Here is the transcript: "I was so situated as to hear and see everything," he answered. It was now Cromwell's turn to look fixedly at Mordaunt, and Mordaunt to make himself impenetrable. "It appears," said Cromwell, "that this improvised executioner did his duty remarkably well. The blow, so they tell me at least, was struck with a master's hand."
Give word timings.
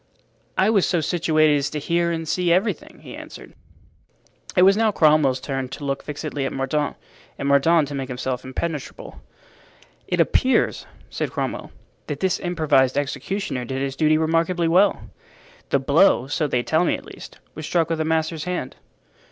"I 0.57 0.71
was 0.71 0.87
so 0.87 0.99
situated 0.99 1.57
as 1.57 1.69
to 1.69 1.77
hear 1.77 2.09
and 2.09 2.27
see 2.27 2.51
everything," 2.51 3.01
he 3.03 3.15
answered. 3.15 3.53
It 4.55 4.63
was 4.63 4.75
now 4.75 4.91
Cromwell's 4.91 5.39
turn 5.39 5.69
to 5.69 5.85
look 5.85 6.01
fixedly 6.01 6.43
at 6.43 6.51
Mordaunt, 6.51 6.95
and 7.37 7.47
Mordaunt 7.47 7.87
to 7.89 7.93
make 7.93 8.07
himself 8.07 8.43
impenetrable. 8.43 9.21
"It 10.07 10.19
appears," 10.19 10.87
said 11.11 11.29
Cromwell, 11.29 11.69
"that 12.07 12.19
this 12.19 12.39
improvised 12.39 12.97
executioner 12.97 13.63
did 13.63 13.83
his 13.83 13.95
duty 13.95 14.17
remarkably 14.17 14.67
well. 14.67 15.11
The 15.69 15.77
blow, 15.77 16.25
so 16.25 16.47
they 16.47 16.63
tell 16.63 16.83
me 16.83 16.95
at 16.95 17.05
least, 17.05 17.37
was 17.53 17.67
struck 17.67 17.87
with 17.87 18.01
a 18.01 18.05
master's 18.05 18.45
hand." 18.45 18.77